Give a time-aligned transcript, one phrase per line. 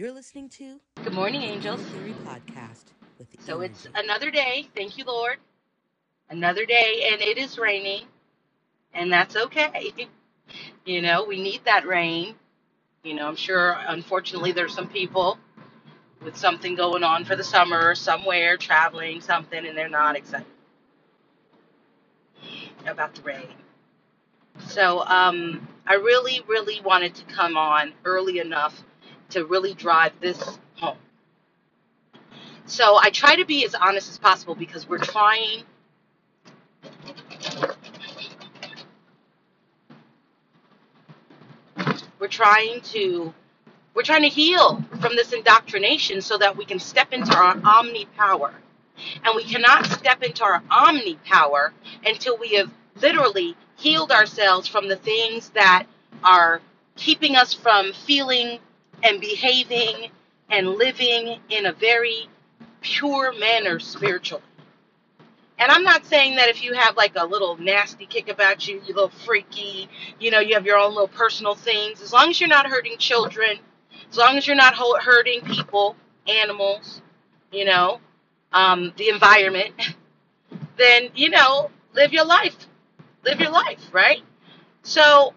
[0.00, 1.78] You're listening to Good morning, angels.
[1.82, 2.84] Theory Podcast
[3.40, 4.66] So it's another day.
[4.74, 5.36] Thank you, Lord.
[6.30, 8.04] Another day, and it is raining,
[8.94, 9.92] and that's okay.
[10.86, 12.34] You know, we need that rain.
[13.04, 15.36] You know, I'm sure, unfortunately, there's some people
[16.24, 20.46] with something going on for the summer, somewhere, traveling, something, and they're not excited
[22.86, 23.48] about the rain.
[24.66, 28.82] So um, I really, really wanted to come on early enough
[29.30, 30.96] to really drive this home.
[32.66, 35.64] So I try to be as honest as possible because we're trying
[42.20, 43.32] we're trying to
[43.94, 48.06] we're trying to heal from this indoctrination so that we can step into our omni
[48.16, 48.54] power.
[49.24, 51.72] And we cannot step into our omni power
[52.04, 55.86] until we have literally healed ourselves from the things that
[56.22, 56.60] are
[56.96, 58.58] keeping us from feeling
[59.02, 60.10] and behaving
[60.50, 62.28] and living in a very
[62.80, 64.42] pure manner spiritually.
[65.58, 68.76] And I'm not saying that if you have like a little nasty kick about you,
[68.86, 69.88] you little freaky,
[70.18, 72.96] you know, you have your own little personal things, as long as you're not hurting
[72.96, 73.58] children,
[74.10, 77.02] as long as you're not hurting people, animals,
[77.52, 78.00] you know,
[78.52, 79.74] um, the environment,
[80.78, 82.56] then, you know, live your life.
[83.24, 84.22] Live your life, right?
[84.82, 85.34] So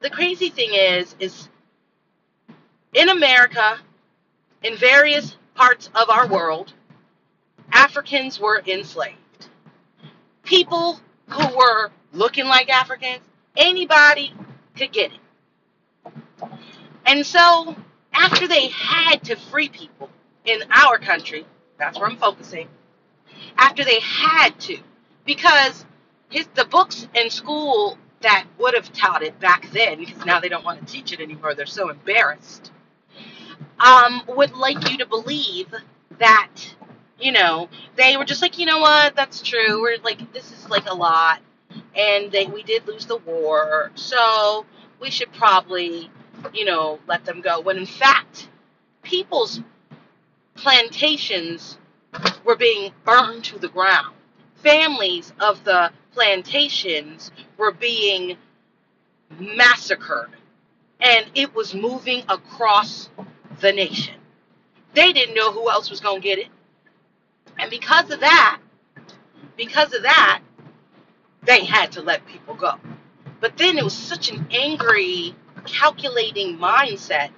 [0.00, 1.48] the crazy thing is, is
[2.96, 3.78] in America,
[4.64, 6.72] in various parts of our world,
[7.72, 9.16] Africans were enslaved.
[10.44, 13.20] People who were looking like Africans,
[13.56, 14.32] anybody
[14.76, 15.20] could get it.
[17.06, 17.76] And so,
[18.14, 20.10] after they had to free people
[20.46, 21.46] in our country,
[21.78, 22.68] that's where I'm focusing,
[23.58, 24.78] after they had to,
[25.26, 25.84] because
[26.30, 30.48] his, the books in school that would have taught it back then, because now they
[30.48, 32.72] don't want to teach it anymore, they're so embarrassed,
[33.80, 35.74] um, would like you to believe
[36.18, 36.50] that,
[37.18, 39.80] you know, they were just like, you know what, that's true.
[39.82, 41.40] We're like, this is like a lot,
[41.94, 44.64] and they we did lose the war, so
[45.00, 46.10] we should probably,
[46.54, 47.60] you know, let them go.
[47.60, 48.48] When in fact,
[49.02, 49.60] people's
[50.54, 51.78] plantations
[52.44, 54.14] were being burned to the ground.
[54.62, 58.36] Families of the plantations were being
[59.38, 60.30] massacred,
[61.00, 63.10] and it was moving across
[63.60, 64.14] the nation.
[64.94, 66.48] They didn't know who else was going to get it.
[67.58, 68.60] And because of that,
[69.56, 70.42] because of that,
[71.44, 72.74] they had to let people go.
[73.40, 75.34] But then it was such an angry,
[75.64, 77.30] calculating mindset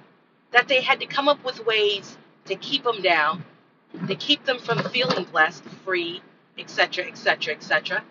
[0.51, 3.43] that they had to come up with ways to keep them down,
[4.07, 6.21] to keep them from feeling blessed, free,
[6.57, 8.03] etc., etc., etc.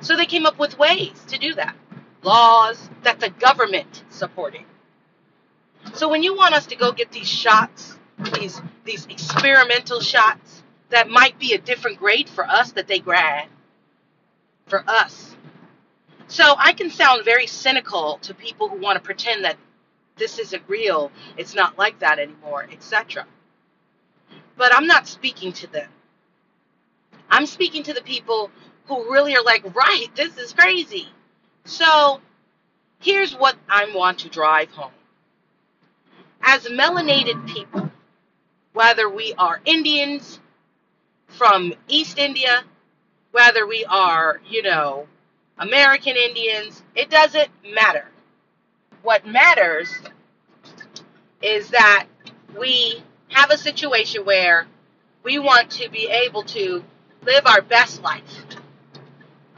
[0.00, 1.76] So they came up with ways to do that.
[2.22, 4.62] Laws that the government supported.
[5.98, 7.98] So when you want us to go get these shots,
[8.34, 13.48] these these experimental shots that might be a different grade for us that they grad
[14.68, 15.34] for us.
[16.28, 19.56] So I can sound very cynical to people who want to pretend that
[20.14, 23.26] this isn't real, it's not like that anymore, etc.
[24.56, 25.90] But I'm not speaking to them.
[27.28, 28.52] I'm speaking to the people
[28.86, 31.08] who really are like, right, this is crazy.
[31.64, 32.20] So
[33.00, 34.92] here's what I want to drive home.
[36.50, 37.90] As melanated people,
[38.72, 40.40] whether we are Indians
[41.26, 42.64] from East India,
[43.32, 45.06] whether we are, you know,
[45.58, 48.06] American Indians, it doesn't matter.
[49.02, 49.92] What matters
[51.42, 52.06] is that
[52.58, 54.66] we have a situation where
[55.24, 56.82] we want to be able to
[57.26, 58.46] live our best life.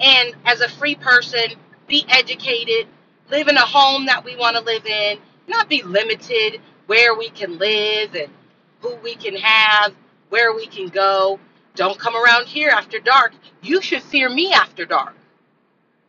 [0.00, 1.52] And as a free person,
[1.86, 2.88] be educated,
[3.30, 7.30] live in a home that we want to live in, not be limited where we
[7.30, 8.32] can live and
[8.80, 9.94] who we can have,
[10.28, 11.38] where we can go.
[11.76, 13.32] Don't come around here after dark.
[13.62, 15.14] You should fear me after dark.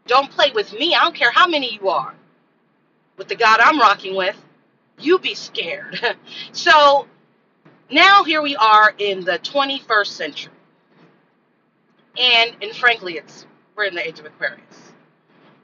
[0.08, 0.96] Don't play with me.
[0.96, 2.16] I don't care how many you are.
[3.16, 4.36] With the God I'm rocking with,
[4.98, 6.00] you be scared.
[6.52, 7.06] so
[7.92, 10.54] now here we are in the 21st century.
[12.18, 13.46] And and frankly, it's
[13.76, 14.94] we're in the age of Aquarius.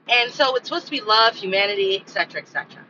[0.08, 2.84] And so it's supposed to be love, humanity, etc., etc.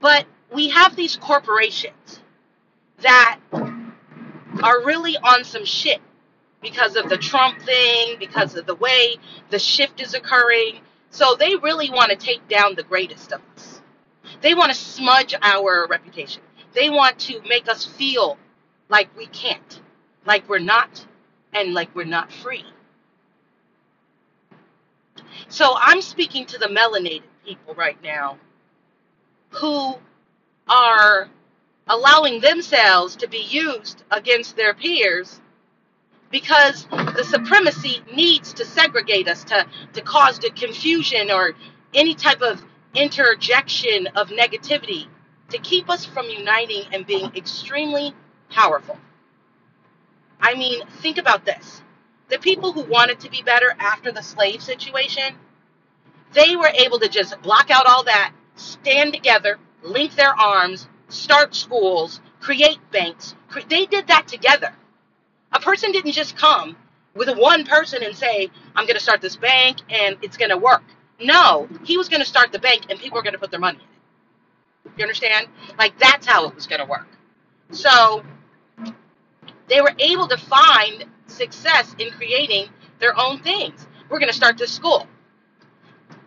[0.00, 2.20] But we have these corporations
[3.00, 6.00] that are really on some shit
[6.62, 9.16] because of the Trump thing, because of the way
[9.50, 10.80] the shift is occurring.
[11.10, 13.82] So they really want to take down the greatest of us.
[14.40, 16.42] They want to smudge our reputation.
[16.72, 18.38] They want to make us feel
[18.88, 19.80] like we can't,
[20.26, 21.06] like we're not,
[21.52, 22.64] and like we're not free.
[25.48, 28.38] So I'm speaking to the melanated people right now
[29.50, 29.96] who
[31.88, 35.40] allowing themselves to be used against their peers
[36.30, 41.54] because the supremacy needs to segregate us to, to cause the confusion or
[41.94, 42.64] any type of
[42.94, 45.06] interjection of negativity
[45.50, 48.14] to keep us from uniting and being extremely
[48.50, 48.98] powerful.
[50.40, 51.82] I mean, think about this.
[52.28, 55.36] The people who wanted to be better after the slave situation,
[56.32, 61.54] they were able to just block out all that, stand together, link their arms, start
[61.54, 63.34] schools, create banks.
[63.68, 64.74] They did that together.
[65.52, 66.76] A person didn't just come
[67.14, 70.58] with one person and say, I'm going to start this bank and it's going to
[70.58, 70.82] work.
[71.20, 73.60] No, he was going to start the bank and people were going to put their
[73.60, 74.98] money in it.
[74.98, 75.46] You understand?
[75.78, 77.06] Like that's how it was going to work.
[77.70, 78.24] So
[79.68, 82.68] they were able to find success in creating
[82.98, 83.86] their own things.
[84.10, 85.06] We're going to start this school.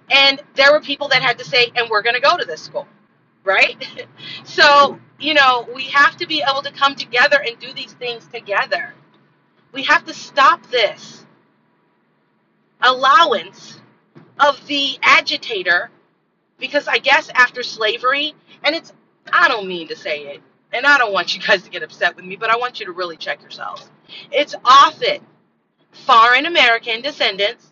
[0.10, 2.62] And there were people that had to say, and we're going to go to this
[2.62, 2.88] school,
[3.48, 3.84] right?
[4.44, 8.28] so, you know, we have to be able to come together and do these things
[8.28, 8.94] together.
[9.74, 11.26] We have to stop this
[12.82, 13.80] allowance
[14.40, 15.90] of the agitator
[16.60, 18.94] because I guess after slavery, and it's,
[19.32, 20.42] I don't mean to say it,
[20.74, 22.86] and I don't want you guys to get upset with me, but I want you
[22.88, 23.90] to really check yourselves.
[24.32, 25.22] It's often
[25.92, 27.72] foreign American descendants.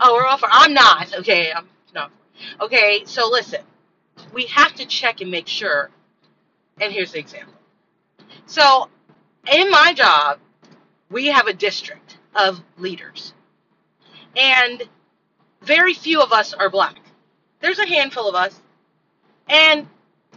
[0.00, 2.10] Oh, we're all for, I'm not, okay, I'm not.
[2.60, 3.60] Okay, so listen,
[4.34, 5.90] we have to check and make sure,
[6.80, 7.54] and here's the example.
[8.46, 8.88] So,
[9.50, 10.38] in my job,
[11.10, 13.32] we have a district of leaders.
[14.36, 14.82] And
[15.62, 16.96] very few of us are black.
[17.60, 18.60] There's a handful of us.
[19.48, 19.86] And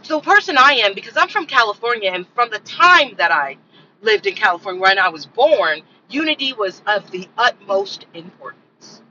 [0.06, 3.58] the person I am, because I'm from California, and from the time that I
[4.00, 9.02] lived in California, when I was born, unity was of the utmost importance.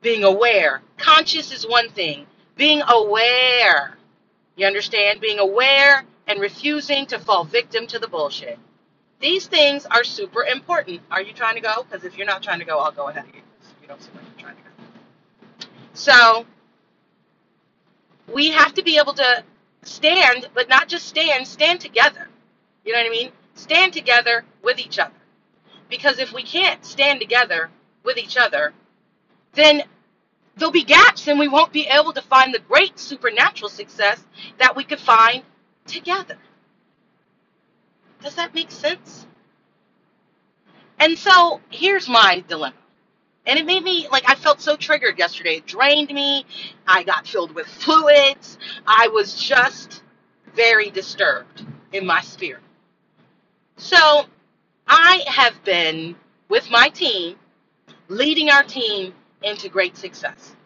[0.00, 0.82] Being aware.
[0.96, 3.93] Conscious is one thing, being aware.
[4.56, 5.20] You understand?
[5.20, 8.58] Being aware and refusing to fall victim to the bullshit.
[9.20, 11.00] These things are super important.
[11.10, 11.82] Are you trying to go?
[11.82, 13.40] Because if you're not trying to go, I'll go ahead of you.
[13.82, 15.66] You don't seem like you're trying to go.
[15.94, 16.46] So
[18.32, 19.44] we have to be able to
[19.82, 22.28] stand, but not just stand, stand together.
[22.84, 23.30] You know what I mean?
[23.54, 25.14] Stand together with each other.
[25.88, 27.70] Because if we can't stand together
[28.02, 28.72] with each other,
[29.54, 29.84] then
[30.56, 34.22] there'll be gaps and we won't be able to find the great supernatural success
[34.58, 35.42] that we could find
[35.86, 36.36] together.
[38.22, 39.26] Does that make sense?
[40.98, 42.74] And so here's my dilemma.
[43.46, 45.56] And it made me, like, I felt so triggered yesterday.
[45.56, 46.46] It drained me.
[46.86, 48.58] I got filled with fluids.
[48.86, 50.02] I was just
[50.54, 52.62] very disturbed in my spirit.
[53.76, 54.24] So
[54.86, 56.16] I have been
[56.48, 57.36] with my team,
[58.08, 59.12] leading our team
[59.44, 60.56] into great success.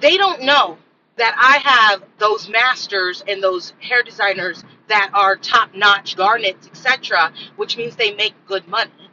[0.00, 0.78] They don't know
[1.16, 7.32] that I have those masters and those hair designers that are top notch garnets, etc.,
[7.56, 9.10] which means they make good money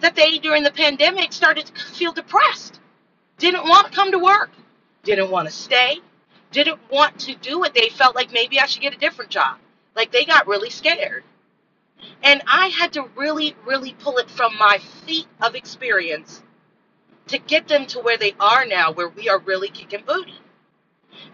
[0.00, 2.80] that they, during the pandemic, started to feel depressed,
[3.38, 4.50] didn't want to come to work,
[5.02, 5.98] didn't want to stay,
[6.50, 7.74] didn't want to do it.
[7.74, 9.58] They felt like maybe I should get a different job.
[9.94, 11.24] Like they got really scared.
[12.22, 16.42] And I had to really, really pull it from my feet of experience
[17.30, 20.38] to get them to where they are now, where we are really kicking booty.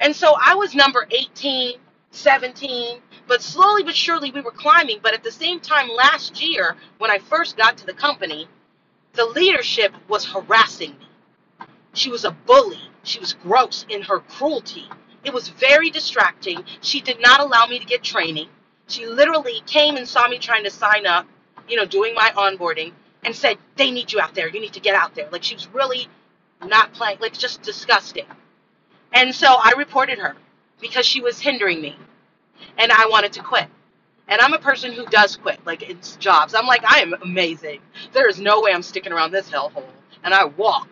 [0.01, 1.79] And so I was number 18,
[2.11, 5.01] 17, but slowly but surely we were climbing.
[5.03, 8.47] But at the same time, last year, when I first got to the company,
[9.15, 11.09] the leadership was harassing me.
[11.95, 12.81] She was a bully.
[13.03, 14.85] She was gross in her cruelty.
[15.25, 16.63] It was very distracting.
[16.83, 18.49] She did not allow me to get training.
[18.87, 21.27] She literally came and saw me trying to sign up,
[21.69, 22.93] you know, doing my onboarding,
[23.25, 24.49] and said, They need you out there.
[24.49, 25.29] You need to get out there.
[25.31, 26.09] Like she was really
[26.65, 28.27] not playing, like just disgusting.
[29.13, 30.37] And so I reported her
[30.81, 31.97] because she was hindering me.
[32.79, 33.67] And I wanted to quit.
[34.29, 36.55] And I'm a person who does quit, like it's jobs.
[36.55, 37.81] I'm like, I am amazing.
[38.13, 39.85] There is no way I'm sticking around this hellhole.
[40.25, 40.89] And I walk.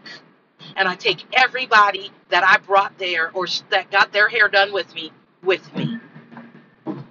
[0.76, 4.94] And I take everybody that I brought there or that got their hair done with
[4.94, 5.12] me
[5.42, 5.98] with me.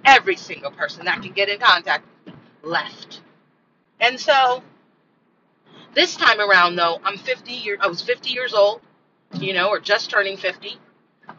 [0.04, 2.06] Every single person that can get in contact
[2.62, 3.20] left.
[4.00, 4.62] And so
[5.94, 8.80] this time around though, I'm 50 years I was 50 years old,
[9.34, 10.78] you know, or just turning 50.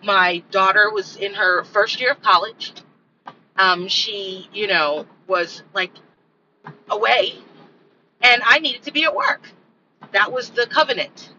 [0.03, 2.73] My daughter was in her first year of college
[3.57, 5.91] um, she, you know, was like
[6.89, 7.35] away,
[8.21, 9.49] and I needed to be at work.
[10.13, 11.33] That was the covenant.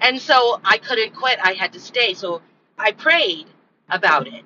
[0.00, 1.38] And so I couldn't quit.
[1.42, 2.14] I had to stay.
[2.14, 2.42] So
[2.78, 3.46] I prayed
[3.90, 4.44] about it.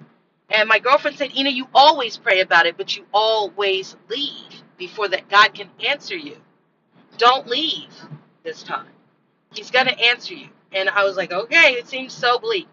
[0.50, 5.08] And my girlfriend said, Ina, you always pray about it, but you always leave before
[5.08, 6.36] that God can answer you.
[7.18, 7.92] Don't leave
[8.44, 8.88] this time.
[9.54, 10.48] He's going to answer you.
[10.72, 12.68] And I was like, okay, it seems so bleak.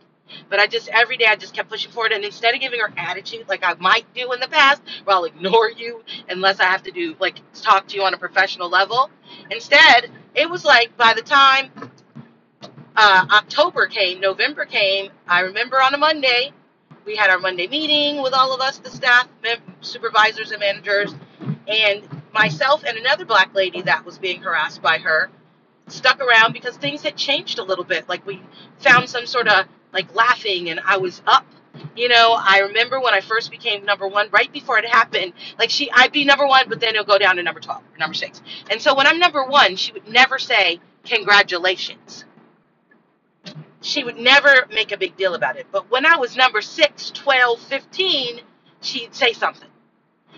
[0.50, 2.92] But I just every day I just kept pushing forward, and instead of giving her
[2.98, 6.84] attitude like I might do in the past, where I'll ignore you unless I have
[6.84, 9.12] to do like talk to you on a professional level,
[9.52, 11.72] instead it was like by the time
[12.96, 16.52] uh, October came, November came, I remember on a Monday
[17.06, 19.28] we had our Monday meeting with all of us, the staff,
[19.82, 21.16] supervisors, and managers,
[21.68, 22.04] and
[22.36, 25.32] myself and another black lady that was being harassed by her
[25.88, 28.08] stuck around because things had changed a little bit.
[28.10, 28.42] Like we
[28.80, 31.46] found some sort of like laughing, and I was up.
[31.96, 35.70] You know, I remember when I first became number one, right before it happened, like
[35.70, 38.14] she, I'd be number one, but then it'll go down to number 12 or number
[38.14, 38.42] six.
[38.70, 42.26] And so when I'm number one, she would never say, Congratulations.
[43.82, 45.68] She would never make a big deal about it.
[45.72, 48.40] But when I was number six, 12, 15,
[48.82, 49.70] she'd say something.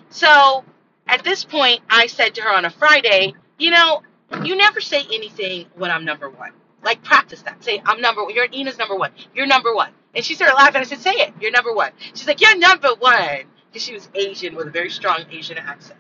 [0.09, 0.65] So
[1.07, 4.01] at this point, I said to her on a Friday, You know,
[4.43, 6.51] you never say anything when I'm number one.
[6.83, 7.63] Like practice that.
[7.63, 8.33] Say I'm number one.
[8.33, 9.11] You're Ina's number one.
[9.33, 9.91] You're number one.
[10.15, 10.81] And she started laughing.
[10.81, 11.33] I said, Say it.
[11.41, 11.91] You're number one.
[12.13, 13.45] She's like, You're number one.
[13.71, 15.99] Because she was Asian with a very strong Asian accent.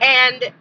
[0.00, 0.52] And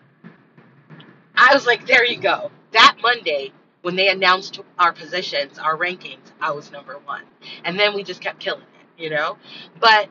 [1.36, 2.52] I was like, There you go.
[2.72, 7.24] That Monday, when they announced our positions, our rankings, I was number one.
[7.64, 9.38] And then we just kept killing it, you know?
[9.80, 10.10] But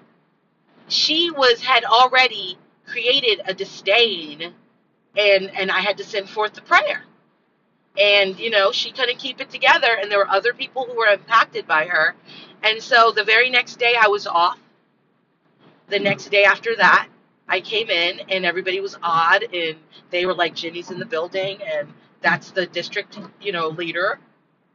[0.88, 4.55] she was had already created a disdain
[5.17, 7.05] and and I had to send forth the prayer.
[7.99, 11.07] And you know, she couldn't keep it together and there were other people who were
[11.09, 12.14] impacted by her.
[12.62, 14.59] And so the very next day I was off.
[15.88, 17.09] The next day after that,
[17.49, 19.76] I came in and everybody was odd and
[20.11, 21.88] they were like Jenny's in the building and
[22.23, 24.19] that's the district, you know, leader.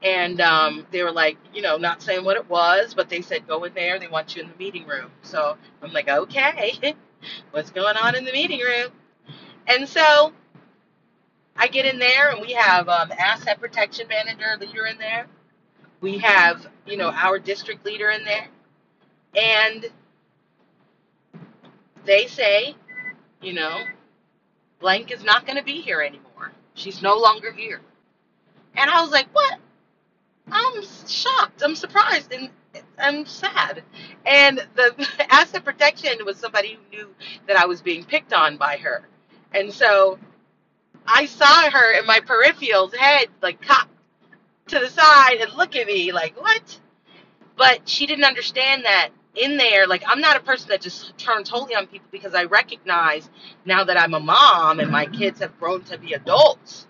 [0.03, 3.47] And um, they were like, you know, not saying what it was, but they said
[3.47, 3.99] go in there.
[3.99, 5.11] They want you in the meeting room.
[5.23, 6.95] So I'm like, okay,
[7.51, 8.91] what's going on in the meeting room?
[9.67, 10.33] And so
[11.55, 15.27] I get in there, and we have um, asset protection manager leader in there.
[16.01, 18.47] We have, you know, our district leader in there,
[19.35, 19.85] and
[22.05, 22.75] they say,
[23.41, 23.83] you know,
[24.79, 26.51] blank is not going to be here anymore.
[26.73, 27.81] She's no longer here.
[28.75, 29.59] And I was like, what?
[30.51, 31.61] I'm shocked.
[31.63, 32.31] I'm surprised.
[32.31, 32.49] And
[32.99, 33.83] I'm sad.
[34.25, 37.15] And the asset protection was somebody who knew
[37.47, 39.07] that I was being picked on by her.
[39.53, 40.19] And so
[41.05, 43.91] I saw her in my peripherals head like cocked
[44.67, 46.79] to the side and look at me like, what?
[47.57, 51.49] But she didn't understand that in there, like I'm not a person that just turns
[51.49, 53.29] totally on people because I recognize
[53.65, 56.87] now that I'm a mom and my kids have grown to be adults.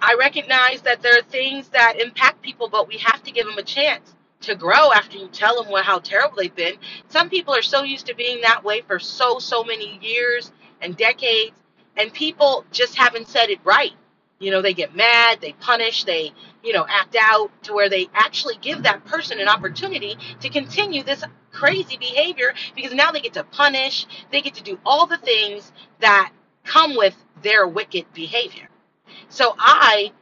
[0.00, 3.58] I recognize that there are things that impact people, but we have to give them
[3.58, 6.76] a chance to grow after you tell them what, how terrible they've been.
[7.08, 10.96] Some people are so used to being that way for so, so many years and
[10.96, 11.56] decades,
[11.96, 13.92] and people just haven't said it right.
[14.38, 18.06] You know, they get mad, they punish, they, you know, act out to where they
[18.14, 23.32] actually give that person an opportunity to continue this crazy behavior because now they get
[23.32, 26.30] to punish, they get to do all the things that
[26.64, 28.68] come with their wicked behavior.
[29.28, 30.12] So I,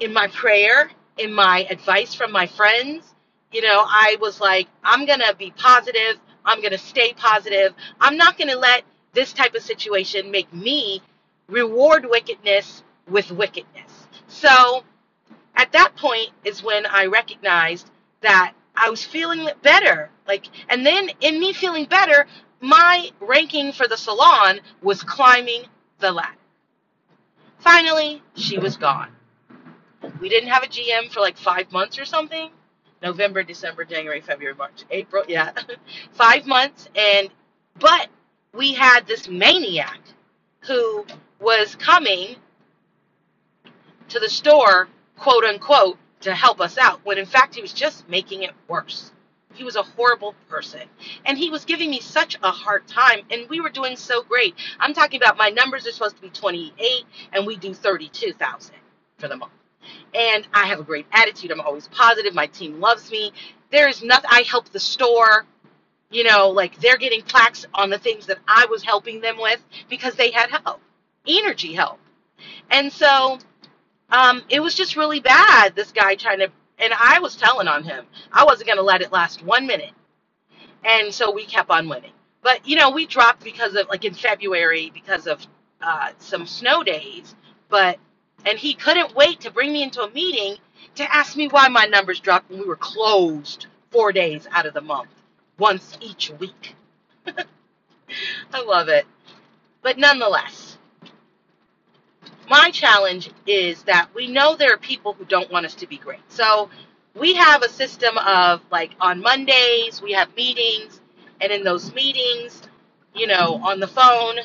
[0.00, 3.11] in my prayer, in my advice from my friends,
[3.52, 6.18] you know, I was like, I'm going to be positive.
[6.44, 7.74] I'm going to stay positive.
[8.00, 8.82] I'm not going to let
[9.12, 11.02] this type of situation make me
[11.48, 14.06] reward wickedness with wickedness.
[14.28, 14.84] So
[15.54, 17.90] at that point is when I recognized
[18.22, 20.10] that I was feeling better.
[20.26, 22.26] Like, and then in me feeling better,
[22.60, 25.64] my ranking for the salon was climbing
[25.98, 26.36] the ladder.
[27.58, 29.10] Finally, she was gone.
[30.20, 32.50] We didn't have a GM for like five months or something.
[33.02, 35.24] November, December, January, February, March, April.
[35.28, 35.52] Yeah,
[36.12, 36.88] five months.
[36.94, 37.30] And
[37.78, 38.08] but
[38.54, 40.00] we had this maniac
[40.66, 41.06] who
[41.40, 42.36] was coming
[44.08, 48.08] to the store, quote unquote, to help us out, when in fact he was just
[48.08, 49.12] making it worse.
[49.54, 50.82] He was a horrible person.
[51.26, 53.20] And he was giving me such a hard time.
[53.30, 54.54] And we were doing so great.
[54.80, 58.74] I'm talking about my numbers are supposed to be 28, and we do 32,000
[59.18, 59.52] for the month.
[60.14, 61.50] And I have a great attitude.
[61.50, 62.34] I'm always positive.
[62.34, 63.32] My team loves me.
[63.70, 64.30] There's nothing.
[64.30, 65.46] I help the store.
[66.10, 69.64] You know, like they're getting plaques on the things that I was helping them with
[69.88, 70.80] because they had help,
[71.26, 71.98] energy help.
[72.70, 73.38] And so
[74.10, 77.82] um, it was just really bad, this guy trying to, and I was telling on
[77.82, 78.04] him.
[78.30, 79.92] I wasn't going to let it last one minute.
[80.84, 82.12] And so we kept on winning.
[82.42, 85.46] But, you know, we dropped because of, like in February, because of
[85.80, 87.34] uh, some snow days.
[87.68, 87.98] But,
[88.46, 90.56] and he couldn't wait to bring me into a meeting
[90.96, 94.74] to ask me why my numbers dropped when we were closed four days out of
[94.74, 95.10] the month,
[95.58, 96.74] once each week.
[97.26, 99.06] I love it.
[99.82, 100.78] But nonetheless,
[102.48, 105.96] my challenge is that we know there are people who don't want us to be
[105.98, 106.20] great.
[106.28, 106.70] So
[107.14, 111.00] we have a system of like on Mondays we have meetings,
[111.40, 112.62] and in those meetings,
[113.14, 114.36] you know, on the phone,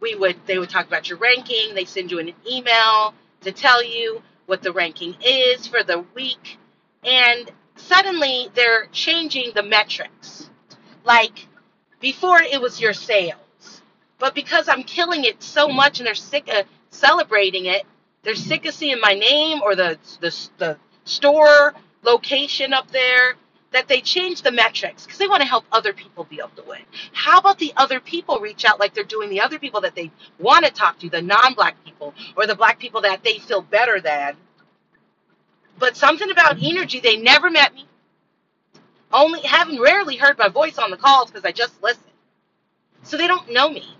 [0.00, 1.74] we would they would talk about your ranking.
[1.74, 6.58] They send you an email to tell you what the ranking is for the week,
[7.04, 10.50] and suddenly they're changing the metrics.
[11.04, 11.46] Like
[12.00, 13.82] before, it was your sales,
[14.18, 17.84] but because I'm killing it so much, and they're sick of celebrating it,
[18.22, 23.36] they're sick of seeing my name or the the, the store location up there
[23.74, 26.62] that they change the metrics because they want to help other people be able to
[26.68, 26.80] win.
[27.12, 30.10] How about the other people reach out like they're doing the other people that they
[30.38, 34.00] want to talk to, the non-black people or the black people that they feel better
[34.00, 34.36] than?
[35.78, 37.86] But something about energy, they never met me.
[39.12, 42.02] Only haven't rarely heard my voice on the calls because I just listen.
[43.02, 43.96] So they don't know me.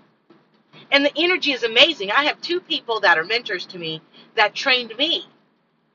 [0.91, 2.11] And the energy is amazing.
[2.11, 4.01] I have two people that are mentors to me
[4.35, 5.27] that trained me.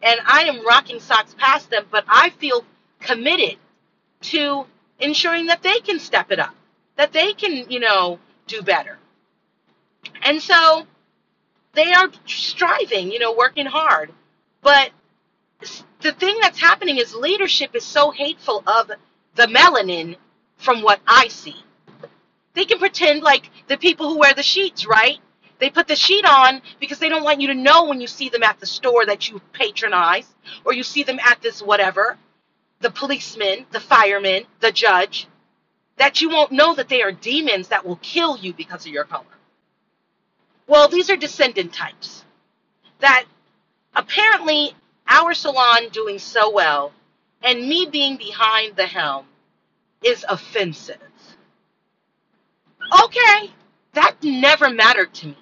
[0.02, 2.64] And I am rocking socks past them, but I feel
[3.00, 3.56] committed
[4.22, 4.66] to
[4.98, 6.54] ensuring that they can step it up,
[6.96, 8.98] that they can, you know, do better.
[10.22, 10.86] And so
[11.72, 14.12] they are striving, you know, working hard.
[14.62, 14.90] But
[16.00, 18.90] the thing that's happening is leadership is so hateful of
[19.34, 20.16] the melanin
[20.56, 21.56] from what I see.
[22.54, 25.18] They can pretend like the people who wear the sheets, right?
[25.58, 28.28] They put the sheet on because they don't want you to know when you see
[28.28, 30.26] them at the store that you patronize
[30.64, 32.16] or you see them at this whatever
[32.80, 35.28] the policeman, the fireman, the judge,
[35.96, 39.04] that you won't know that they are demons that will kill you because of your
[39.04, 39.24] color.
[40.66, 42.24] Well, these are descendant types
[43.00, 43.24] that
[43.94, 44.72] apparently
[45.08, 46.92] our salon doing so well
[47.42, 49.26] and me being behind the helm
[50.02, 51.00] is offensive.
[53.04, 53.50] Okay,
[53.92, 55.38] that never mattered to me.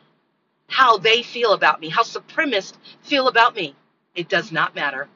[0.68, 3.74] How they feel about me, how supremacists feel about me.
[4.14, 5.08] It does not matter.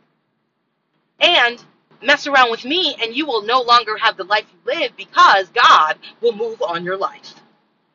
[1.19, 1.63] And
[2.03, 5.49] mess around with me and you will no longer have the life you live because
[5.51, 7.35] God will move on your life.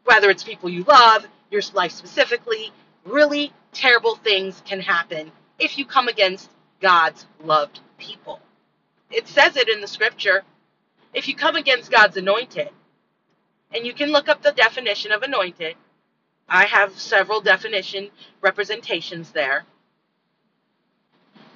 [0.06, 2.72] Whether it's people you love, your life specifically,
[3.06, 6.50] really terrible things can happen if you come against
[6.82, 8.40] God's loved people.
[9.12, 10.44] It says it in the scripture.
[11.14, 12.70] If you come against God's anointed,
[13.74, 15.76] and you can look up the definition of anointed,
[16.48, 18.10] I have several definition
[18.42, 19.66] representations there.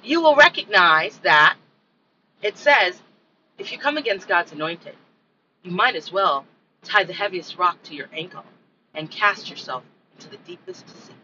[0.02, 1.56] You will recognize that
[2.42, 3.00] it says,
[3.58, 4.96] if you come against God's anointed,
[5.62, 6.44] you might as well
[6.82, 8.44] tie the heaviest rock to your ankle
[8.94, 11.14] and cast yourself into the deepest sea.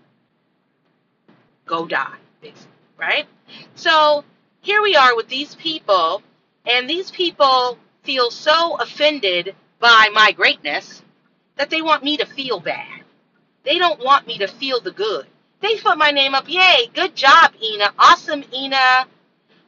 [1.67, 3.27] Go die, basically, right?
[3.75, 4.25] So
[4.61, 6.23] here we are with these people,
[6.67, 11.03] and these people feel so offended by my greatness
[11.57, 13.03] that they want me to feel bad.
[13.65, 15.27] They don't want me to feel the good.
[15.61, 16.49] They put my name up.
[16.49, 17.93] Yay, good job, Ina.
[17.99, 19.07] Awesome, Ina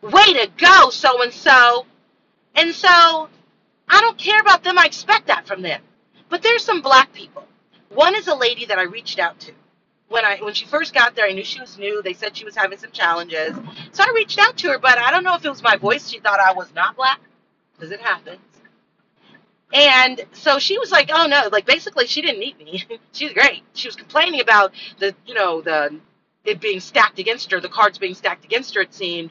[0.03, 1.87] way to go, so and so.
[2.55, 3.29] And so
[3.89, 4.79] I don't care about them.
[4.79, 5.83] I expect that from them.
[6.29, 7.47] But there's some black people.
[7.91, 9.53] One is a lady that I reached out to.
[10.09, 12.03] When I when she first got there, I knew she was new.
[12.03, 13.57] They said she was having some challenges.
[13.93, 16.09] So I reached out to her, but I don't know if it was my voice.
[16.11, 17.21] She thought I was not black,
[17.75, 18.41] because it happens.
[19.73, 22.85] And so she was like, "Oh no!" Like basically, she didn't need me.
[23.13, 23.63] She's great.
[23.75, 26.01] She was complaining about the, you know, the
[26.45, 28.83] it being stacked against her, the cards being stacked against her.
[28.83, 29.31] It seemed,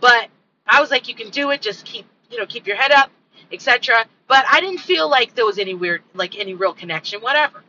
[0.00, 0.28] but
[0.66, 1.62] I was like, you can do it.
[1.62, 3.10] Just keep, you know, keep your head up,
[3.52, 4.06] etc.
[4.28, 7.62] But I didn't feel like there was any weird, like any real connection, whatever.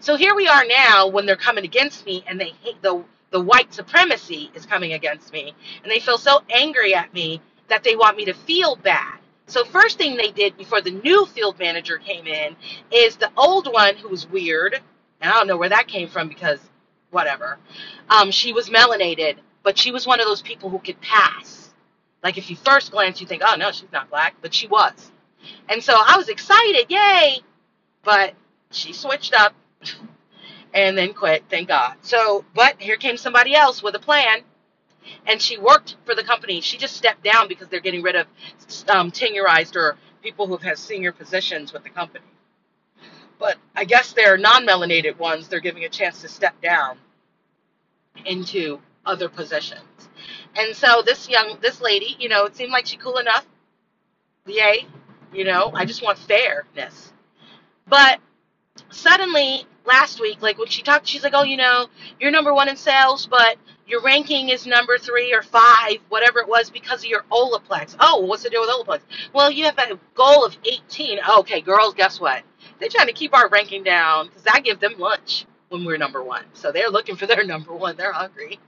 [0.00, 3.40] So here we are now when they're coming against me and they hate the the
[3.40, 7.96] white supremacy is coming against me and they feel so angry at me that they
[7.96, 9.18] want me to feel bad.
[9.46, 12.56] So first thing they did before the new field manager came in
[12.92, 14.74] is the old one who was weird,
[15.20, 16.60] and I don't know where that came from because
[17.10, 17.58] whatever.
[18.10, 21.70] Um, she was melanated but she was one of those people who could pass.
[22.22, 25.10] Like if you first glance, you think, oh no, she's not black, but she was.
[25.68, 27.38] And so I was excited, yay!
[28.02, 28.34] But
[28.70, 29.54] she switched up
[30.74, 31.94] and then quit, thank God.
[32.02, 34.40] So, but here came somebody else with a plan,
[35.26, 36.60] and she worked for the company.
[36.60, 38.26] She just stepped down because they're getting rid of
[38.88, 42.24] um, tenurized or people who have senior positions with the company.
[43.38, 45.48] But I guess they're non-melanated ones.
[45.48, 46.98] They're giving a chance to step down
[48.26, 49.80] into other positions.
[50.56, 53.46] And so this young, this lady, you know, it seemed like she cool enough.
[54.46, 54.86] Yay,
[55.32, 57.12] you know, I just want fairness.
[57.86, 58.20] But
[58.90, 61.88] suddenly last week, like when she talked, she's like, oh, you know,
[62.20, 66.48] you're number one in sales, but your ranking is number three or five, whatever it
[66.48, 67.96] was, because of your Olaplex.
[67.98, 69.00] Oh, what's the deal with Olaplex?
[69.32, 71.18] Well, you have a goal of 18.
[71.38, 72.42] Okay, girls, guess what?
[72.78, 76.22] They're trying to keep our ranking down because I give them lunch when we're number
[76.24, 76.44] one.
[76.54, 77.96] So they're looking for their number one.
[77.96, 78.60] They're hungry.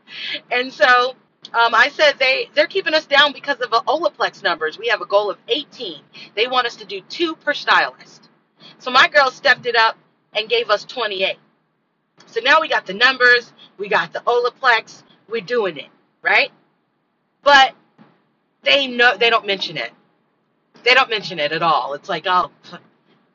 [0.53, 1.15] And so
[1.55, 4.79] Um, I said they they're keeping us down because of the Olaplex numbers.
[4.79, 6.03] We have a goal of 18.
[6.37, 8.31] They want us to do two per stylist.
[8.79, 9.97] So my girl stepped it up
[10.35, 11.37] and gave us 28.
[12.27, 15.89] So now we got the numbers, we got the Olaplex, we're doing it,
[16.23, 16.51] right?
[17.43, 17.75] But
[18.63, 19.93] they know they don't mention it.
[20.85, 21.95] They don't mention it at all.
[21.95, 22.51] It's like, oh,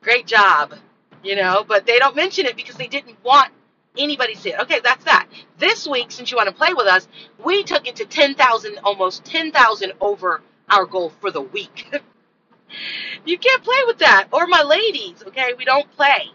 [0.01, 0.75] great job,
[1.23, 3.51] you know, but they don't mention it because they didn't want
[3.97, 4.59] anybody see it.
[4.61, 5.27] Okay, that's that.
[5.57, 7.07] This week, since you want to play with us,
[7.43, 11.87] we took it to 10,000, almost 10,000 over our goal for the week.
[13.25, 14.27] you can't play with that.
[14.31, 15.53] Or my ladies, okay?
[15.57, 16.29] We don't play.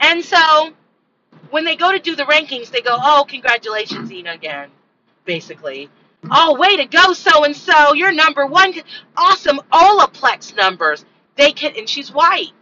[0.00, 0.72] And so
[1.50, 4.70] when they go to do the rankings, they go, oh, congratulations, Ina, again,
[5.24, 5.90] basically.
[6.30, 7.94] Oh, way to go, so and so.
[7.94, 8.74] You're number one.
[9.16, 11.04] Awesome Olaplex numbers.
[11.36, 12.52] They can, and she's white.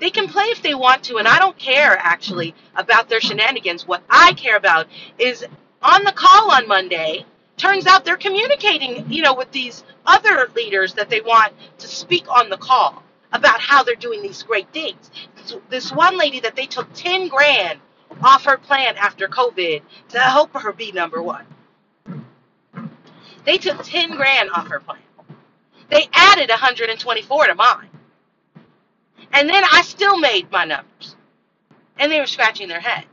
[0.00, 3.86] They can play if they want to, and I don't care actually about their shenanigans.
[3.86, 4.86] What I care about
[5.18, 5.44] is
[5.82, 7.26] on the call on Monday.
[7.58, 12.24] Turns out they're communicating, you know, with these other leaders that they want to speak
[12.30, 15.10] on the call about how they're doing these great things.
[15.68, 17.78] This one lady that they took 10 grand
[18.22, 21.44] off her plan after COVID to help her be number one.
[23.44, 25.00] They took 10 grand off her plan.
[25.90, 27.88] They added 124 to mine.
[29.32, 31.16] And then I still made my numbers.
[31.98, 33.06] And they were scratching their heads.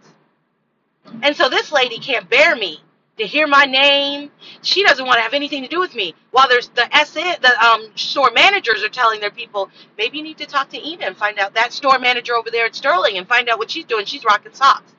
[1.22, 2.82] And so this lady can't bear me
[3.18, 4.32] to hear my name.
[4.62, 6.14] She doesn't want to have anything to do with me.
[6.32, 10.38] While there's the SN, the um, store managers are telling their people, maybe you need
[10.38, 13.28] to talk to Ina and find out that store manager over there at Sterling and
[13.28, 14.06] find out what she's doing.
[14.06, 14.94] She's rocking socks.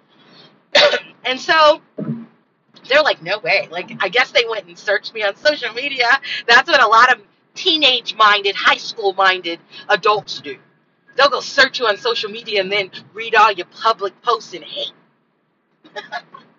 [1.25, 1.81] and so
[2.89, 3.69] they're like, no way.
[3.71, 6.09] Like, I guess they went and searched me on social media.
[6.47, 7.23] That's what a lot of
[7.55, 10.57] teenage minded, high school minded adults do.
[11.19, 14.65] They'll go search you on social media and then read all your public posts and
[14.65, 14.93] hate.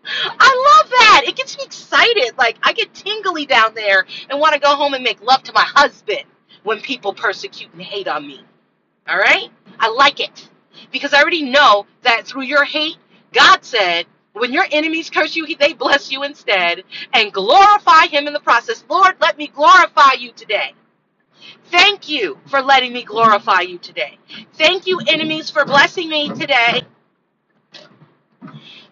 [0.06, 1.24] I love that.
[1.28, 2.34] It gets me excited.
[2.38, 5.54] Like I get tingly down there and want to go home and make love to
[5.54, 6.24] my husband
[6.64, 8.44] when people persecute and hate on me.
[9.08, 9.50] All right?
[9.80, 10.50] I like it.
[10.92, 12.98] Because I already know that through your hate,
[13.34, 18.34] God said, when your enemies curse you, they bless you instead and glorify him in
[18.34, 18.84] the process.
[18.90, 20.74] Lord, let me glorify you today.
[21.72, 24.18] Thank you for letting me glorify you today.
[24.56, 26.84] Thank you, enemies, for blessing me today.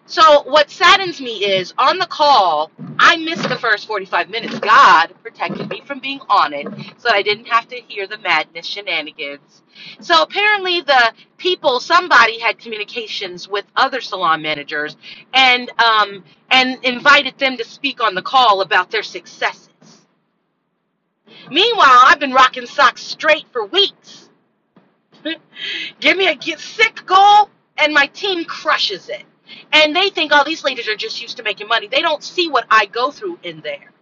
[0.06, 4.58] So, what saddens me is on the call, I missed the first 45 minutes.
[4.58, 6.66] God protected me from being on it
[6.98, 9.62] so I didn't have to hear the madness shenanigans.
[10.00, 14.96] So, apparently, the people, somebody had communications with other salon managers
[15.34, 19.67] and, um, and invited them to speak on the call about their successes.
[21.50, 24.28] Meanwhile, I've been rocking socks straight for weeks.
[26.00, 29.24] Give me a get sick goal, and my team crushes it.
[29.72, 31.88] And they think, oh, these ladies are just used to making money.
[31.88, 33.92] They don't see what I go through in there.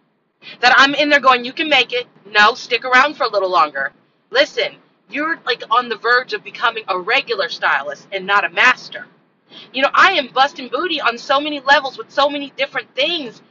[0.61, 2.07] That I'm in there going, you can make it.
[2.27, 3.93] No, stick around for a little longer.
[4.31, 4.77] Listen,
[5.09, 9.07] you're like on the verge of becoming a regular stylist and not a master.
[9.73, 13.43] You know, I am busting booty on so many levels with so many different things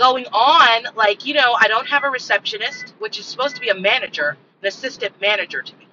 [0.00, 0.94] going on.
[0.96, 4.36] Like, you know, I don't have a receptionist, which is supposed to be a manager,
[4.62, 5.86] an assistant manager to me.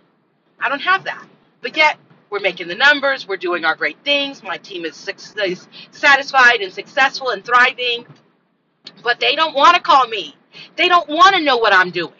[0.60, 1.28] I don't have that.
[1.62, 1.98] But yet,
[2.30, 4.42] we're making the numbers, we're doing our great things.
[4.42, 4.96] My team is
[5.92, 8.06] satisfied and successful and thriving.
[9.04, 10.36] But they don't want to call me.
[10.78, 12.14] They don't want to know what I'm doing.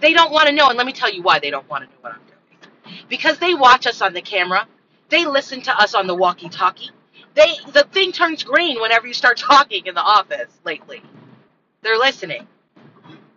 [0.00, 0.68] They don't want to know.
[0.68, 3.02] And let me tell you why they don't want to know what I'm doing.
[3.08, 4.66] Because they watch us on the camera,
[5.08, 6.90] they listen to us on the walkie talkie.
[7.34, 11.02] They the thing turns green whenever you start talking in the office lately.
[11.82, 12.46] They're listening.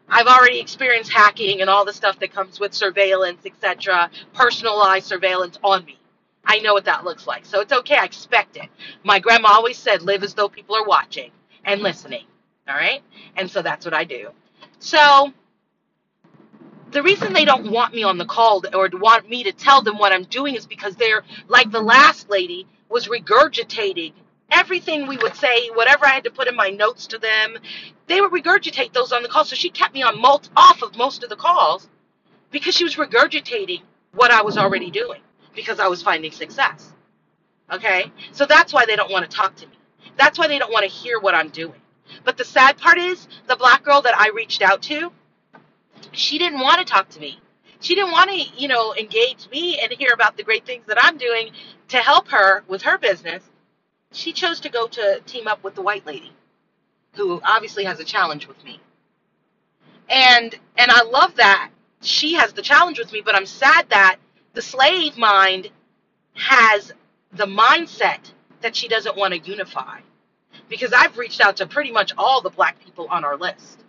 [0.09, 5.57] I've already experienced hacking and all the stuff that comes with surveillance, etc., personalized surveillance
[5.63, 5.99] on me.
[6.45, 7.45] I know what that looks like.
[7.45, 7.95] So it's okay.
[7.97, 8.69] I expect it.
[9.03, 11.31] My grandma always said, live as though people are watching
[11.65, 12.25] and listening.
[12.69, 13.01] All right?
[13.35, 14.29] And so that's what I do.
[14.79, 15.33] So
[16.91, 19.97] the reason they don't want me on the call or want me to tell them
[19.97, 24.13] what I'm doing is because they're like the last lady was regurgitating
[24.51, 27.57] everything we would say, whatever I had to put in my notes to them,
[28.07, 29.45] they would regurgitate those on the call.
[29.45, 31.89] So she kept me on molt off of most of the calls
[32.51, 33.81] because she was regurgitating
[34.13, 35.21] what I was already doing
[35.55, 36.93] because I was finding success.
[37.71, 38.11] Okay?
[38.31, 39.73] So that's why they don't want to talk to me.
[40.17, 41.81] That's why they don't want to hear what I'm doing.
[42.23, 45.11] But the sad part is, the black girl that I reached out to,
[46.11, 47.39] she didn't want to talk to me.
[47.85, 50.97] She didn't want to, you know, engage me and hear about the great things that
[51.03, 51.51] I'm doing
[51.89, 53.43] to help her with her business
[54.13, 56.33] she chose to go to team up with the white lady,
[57.15, 58.81] who obviously has a challenge with me.
[60.09, 61.71] And and I love that
[62.01, 64.17] she has the challenge with me, but I'm sad that
[64.53, 65.69] the slave mind
[66.35, 66.93] has
[67.33, 69.99] the mindset that she doesn't want to unify.
[70.69, 73.83] because I've reached out to pretty much all the black people on our list,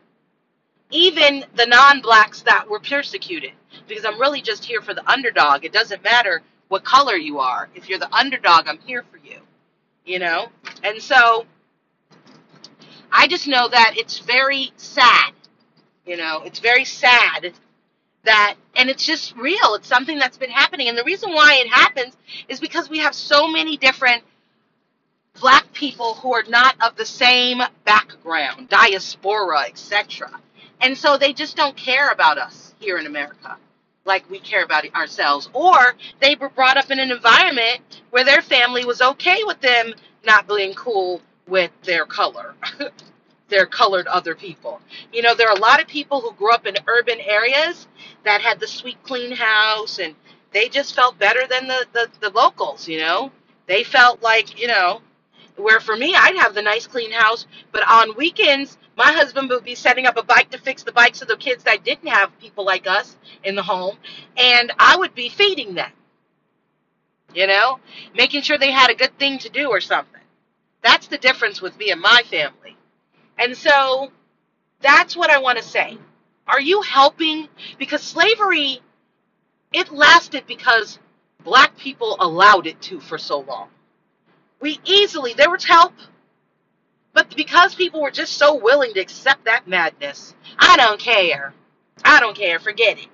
[0.91, 3.53] even the non blacks that were persecuted,
[3.87, 5.65] because I'm really just here for the underdog.
[5.65, 7.69] It doesn't matter what color you are.
[7.75, 9.39] If you're the underdog, I'm here for you,
[10.05, 10.49] you know?
[10.83, 11.47] And so
[13.13, 15.33] I just know that it's very sad,
[16.05, 17.53] you know, it's very sad
[18.25, 19.75] that, and it's just real.
[19.75, 20.89] It's something that's been happening.
[20.89, 22.17] And the reason why it happens
[22.49, 24.25] is because we have so many different
[25.41, 30.31] black people who are not of the same background, diaspora, etc.
[30.81, 33.57] And so they just don't care about us here in America
[34.07, 35.49] like we care about ourselves.
[35.53, 39.95] Or they were brought up in an environment where their family was okay with them
[40.25, 42.55] not being cool with their color.
[43.49, 44.81] their colored other people.
[45.13, 47.87] You know, there are a lot of people who grew up in urban areas
[48.25, 50.15] that had the sweet clean house and
[50.53, 53.31] they just felt better than the, the, the locals, you know.
[53.67, 55.01] They felt like, you know,
[55.57, 59.65] where for me, I'd have the nice clean house, but on weekends, my husband would
[59.65, 62.39] be setting up a bike to fix the bikes of the kids that didn't have
[62.41, 63.97] people like us in the home,
[64.37, 65.91] and I would be feeding them.
[67.35, 67.81] You know,
[68.15, 70.23] making sure they had a good thing to do or something.
[70.83, 72.77] That's the difference with me and my family.
[73.39, 74.11] And so
[74.81, 75.99] that's what I want to say.
[76.47, 77.49] Are you helping?
[77.79, 78.81] Because slavery,
[79.73, 80.99] it lasted because
[81.45, 83.69] black people allowed it to for so long.
[84.61, 85.93] We easily, there was help,
[87.13, 91.55] but because people were just so willing to accept that madness, I don't care.
[92.05, 92.59] I don't care.
[92.59, 93.09] Forget it.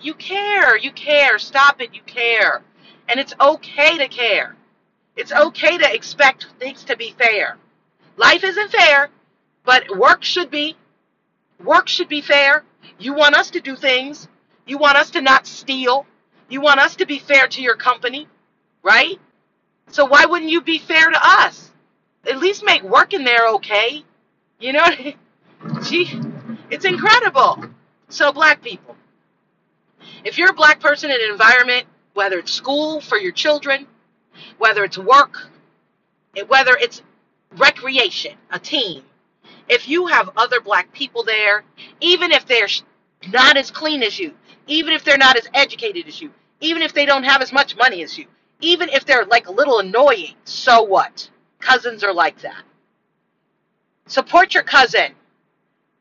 [0.00, 0.76] You care.
[0.76, 1.38] You care.
[1.38, 1.94] Stop it.
[1.94, 2.62] You care.
[3.08, 4.56] And it's okay to care.
[5.16, 7.56] It's okay to expect things to be fair.
[8.16, 9.10] Life isn't fair,
[9.64, 10.76] but work should be.
[11.64, 12.64] Work should be fair.
[12.98, 14.28] You want us to do things.
[14.66, 16.06] You want us to not steal.
[16.48, 18.28] You want us to be fair to your company,
[18.82, 19.18] right?
[19.90, 21.70] So why wouldn't you be fair to us?
[22.28, 24.04] At least make working there okay.
[24.58, 24.86] You know,
[25.84, 26.20] gee,
[26.70, 27.64] it's incredible.
[28.08, 28.96] So black people,
[30.24, 33.86] if you're a black person in an environment, whether it's school for your children,
[34.58, 35.48] whether it's work,
[36.48, 37.02] whether it's
[37.56, 39.02] recreation, a team,
[39.68, 41.64] if you have other black people there,
[42.00, 42.68] even if they're
[43.30, 44.34] not as clean as you,
[44.66, 47.76] even if they're not as educated as you, even if they don't have as much
[47.76, 48.26] money as you,
[48.60, 51.28] even if they're like a little annoying, so what?
[51.60, 52.62] Cousins are like that.
[54.06, 55.12] Support your cousin.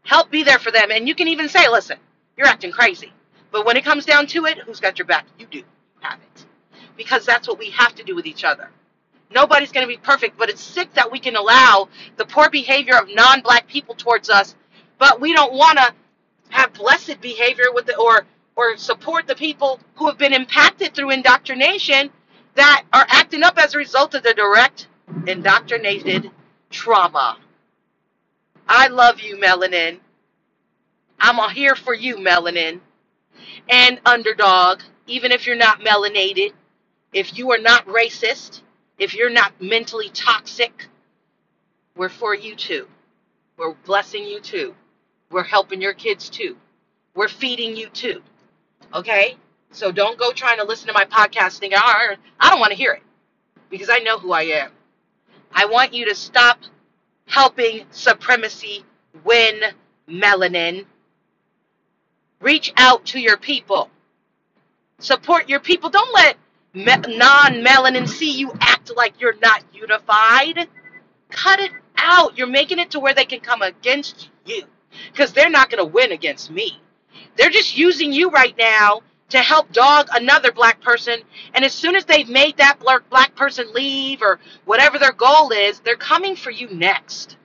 [0.04, 0.92] Help be there for them.
[0.92, 1.98] And you can even say, listen,
[2.38, 3.12] you're acting crazy.
[3.52, 5.26] But when it comes down to it, who's got your back?
[5.40, 5.64] You do.
[6.02, 6.46] Have it.
[6.96, 8.70] Because that's what we have to do with each other.
[9.34, 12.96] Nobody's going to be perfect, but it's sick that we can allow the poor behavior
[12.96, 14.56] of non black people towards us,
[15.00, 15.94] but we don't want to
[16.50, 21.10] have blessed behavior with the, or or support the people who have been impacted through
[21.10, 22.10] indoctrination
[22.56, 24.88] that are acting up as a result of the direct
[25.28, 26.32] indoctrinated
[26.70, 27.38] trauma.
[28.68, 30.00] I love you, Melanin.
[31.20, 32.80] I'm here for you, Melanin.
[33.70, 36.54] And underdog, even if you're not melanated,
[37.14, 38.62] if you are not racist,
[38.98, 40.88] if you're not mentally toxic,
[41.96, 42.88] we're for you too.
[43.58, 44.76] We're blessing you too.
[45.32, 46.58] We're helping your kids too.
[47.16, 48.22] We're feeding you too.
[48.94, 49.38] Okay?
[49.76, 52.16] So don't go trying to listen to my podcast thinking, I
[52.50, 53.04] don't want to hear it
[53.70, 54.72] because I know who I am.
[55.52, 56.60] I want you to stop
[57.28, 58.86] helping supremacy
[59.26, 59.60] win
[60.08, 60.86] melanin.
[62.40, 63.90] Reach out to your people.
[65.00, 65.90] Support your people.
[65.90, 66.38] Don't let
[66.74, 66.86] me-
[67.18, 70.70] non melanin see you act like you're not unified.
[71.32, 72.38] Cut it out.
[72.38, 74.64] You're making it to where they can come against you
[75.12, 76.80] because they're not going to win against me.
[77.36, 81.20] They're just using you right now to help dog another black person.
[81.54, 85.80] And as soon as they've made that black person leave or whatever their goal is,
[85.80, 87.38] they're coming for you next.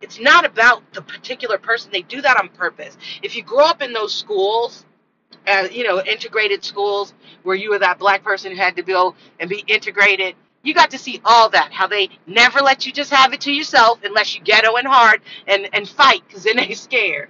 [0.00, 1.90] It's not about the particular person.
[1.92, 2.96] They do that on purpose.
[3.22, 4.86] If you grow up in those schools,
[5.46, 9.14] uh, you know, integrated schools where you were that black person who had to go
[9.38, 11.72] and be integrated, you got to see all that.
[11.72, 15.22] How they never let you just have it to yourself unless you ghetto and hard
[15.46, 17.28] and, and fight because then they scared.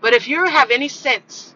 [0.00, 1.54] But if you have any sense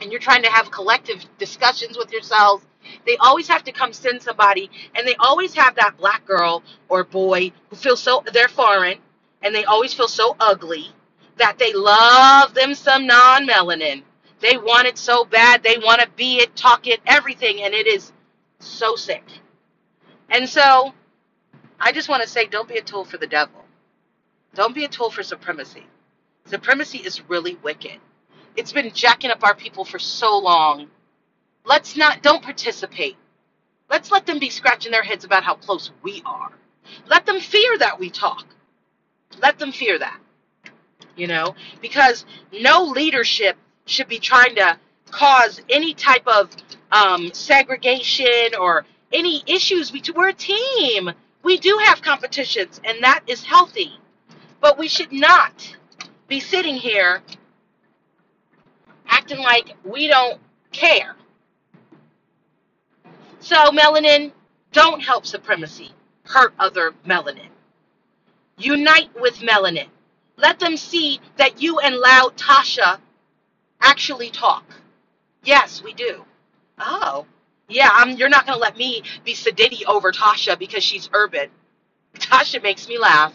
[0.00, 2.64] and you're trying to have collective discussions with yourselves,
[3.06, 7.04] they always have to come send somebody, and they always have that black girl or
[7.04, 8.98] boy who feels so they're foreign,
[9.42, 10.88] and they always feel so ugly
[11.36, 14.02] that they love them some non-melanin.
[14.40, 17.86] They want it so bad, they want to be it, talk it, everything, and it
[17.86, 18.12] is
[18.60, 19.24] so sick.
[20.30, 20.92] And so,
[21.80, 23.64] I just want to say, don't be a tool for the devil.
[24.54, 25.86] Don't be a tool for supremacy.
[26.46, 27.98] Supremacy is really wicked.
[28.56, 30.88] It's been jacking up our people for so long.
[31.64, 33.16] Let's not, don't participate.
[33.90, 36.52] Let's let them be scratching their heads about how close we are.
[37.08, 38.46] Let them fear that we talk.
[39.40, 40.18] Let them fear that,
[41.16, 44.78] you know, because no leadership should be trying to
[45.10, 46.50] cause any type of
[46.90, 49.92] um, segregation or any issues.
[49.92, 51.10] We, we're a team.
[51.42, 53.92] We do have competitions, and that is healthy.
[54.60, 55.76] But we should not
[56.28, 57.22] be sitting here
[59.08, 60.40] acting like we don't
[60.72, 61.16] care.
[63.40, 64.32] So, melanin,
[64.72, 65.92] don't help supremacy
[66.24, 67.48] hurt other melanin.
[68.58, 69.88] Unite with melanin.
[70.36, 72.98] Let them see that you and Loud Tasha
[73.80, 74.64] actually talk.
[75.44, 76.24] Yes, we do.
[76.78, 77.26] Oh,
[77.68, 81.48] yeah, I'm, you're not going to let me be sedity over Tasha because she's urban.
[82.14, 83.34] Tasha makes me laugh.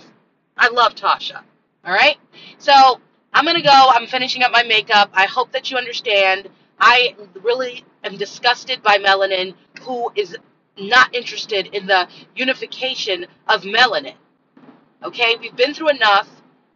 [0.58, 1.42] I love Tasha.
[1.86, 2.18] All right?
[2.58, 3.00] So
[3.34, 3.92] I'm going to go.
[3.94, 5.10] I'm finishing up my makeup.
[5.14, 6.50] I hope that you understand.
[6.80, 10.36] I really am disgusted by melanin, who is
[10.78, 14.16] not interested in the unification of melanin.
[15.04, 15.36] Okay?
[15.40, 16.28] We've been through enough.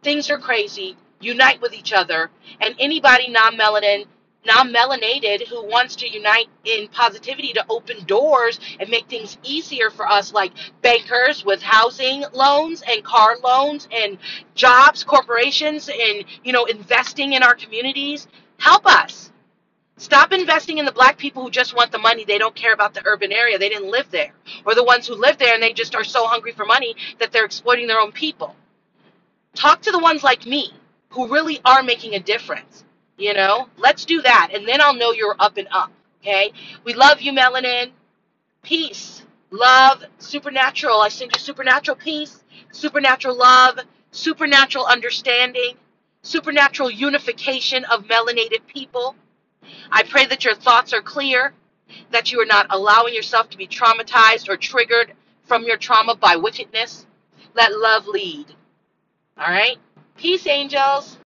[0.02, 0.96] Things are crazy.
[1.20, 2.30] Unite with each other.
[2.60, 4.06] And anybody non melanin
[4.46, 10.06] non-melanated who wants to unite in positivity to open doors and make things easier for
[10.06, 14.18] us like bankers with housing loans and car loans and
[14.54, 18.28] jobs corporations and you know investing in our communities.
[18.58, 19.32] Help us.
[19.98, 22.24] Stop investing in the black people who just want the money.
[22.24, 23.58] They don't care about the urban area.
[23.58, 24.32] They didn't live there.
[24.66, 27.32] Or the ones who live there and they just are so hungry for money that
[27.32, 28.54] they're exploiting their own people.
[29.54, 30.70] Talk to the ones like me
[31.10, 32.84] who really are making a difference
[33.16, 35.90] you know, let's do that, and then I'll know you're up and up.
[36.20, 36.52] Okay?
[36.84, 37.90] We love you, Melanin.
[38.62, 41.00] Peace, love, supernatural.
[41.00, 43.78] I send you supernatural peace, supernatural love,
[44.10, 45.74] supernatural understanding,
[46.22, 49.14] supernatural unification of melanated people.
[49.90, 51.54] I pray that your thoughts are clear,
[52.10, 55.12] that you are not allowing yourself to be traumatized or triggered
[55.44, 57.06] from your trauma by wickedness.
[57.54, 58.46] Let love lead.
[59.38, 59.78] All right?
[60.16, 61.18] Peace, angels.